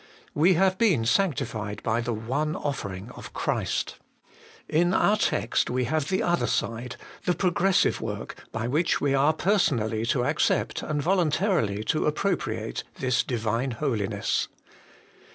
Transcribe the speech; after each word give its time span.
'We 0.43 0.55
have 0.55 0.79
been 0.79 1.05
sanctified 1.05 1.83
by 1.83 2.01
the 2.01 2.11
one 2.11 2.55
offering 2.55 3.11
of 3.11 3.33
Christ.' 3.33 3.97
In 4.67 4.95
our 4.95 5.15
text 5.15 5.69
we 5.69 5.83
have 5.83 6.09
the 6.09 6.23
other 6.23 6.47
side, 6.47 6.95
the 7.25 7.35
progressive 7.35 8.01
work 8.01 8.35
by 8.51 8.67
which 8.67 8.99
we 8.99 9.13
are 9.13 9.31
person 9.31 9.79
ally 9.79 10.01
to 10.05 10.25
accept 10.25 10.81
and 10.81 11.03
voluntarily 11.03 11.83
to 11.83 12.07
appropriate 12.07 12.83
this 12.95 13.21
Divine 13.21 13.69
Holiness. 13.77 14.47